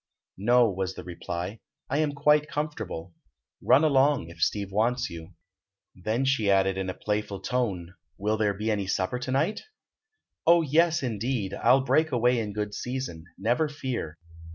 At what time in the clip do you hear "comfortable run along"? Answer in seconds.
2.49-4.29